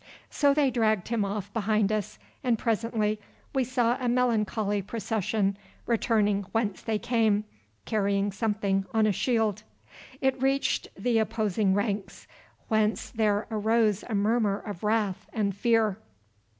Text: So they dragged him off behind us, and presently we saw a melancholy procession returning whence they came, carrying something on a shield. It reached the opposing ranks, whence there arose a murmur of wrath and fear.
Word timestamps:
So 0.31 0.51
they 0.51 0.71
dragged 0.71 1.09
him 1.09 1.23
off 1.23 1.53
behind 1.53 1.91
us, 1.91 2.17
and 2.43 2.57
presently 2.57 3.19
we 3.53 3.63
saw 3.63 3.97
a 3.99 4.09
melancholy 4.09 4.81
procession 4.81 5.59
returning 5.85 6.41
whence 6.53 6.81
they 6.81 6.97
came, 6.97 7.43
carrying 7.85 8.31
something 8.31 8.87
on 8.95 9.05
a 9.05 9.11
shield. 9.11 9.61
It 10.19 10.41
reached 10.41 10.87
the 10.97 11.19
opposing 11.19 11.75
ranks, 11.75 12.25
whence 12.67 13.11
there 13.11 13.45
arose 13.51 14.03
a 14.09 14.15
murmur 14.15 14.57
of 14.57 14.81
wrath 14.83 15.29
and 15.33 15.55
fear. 15.55 15.99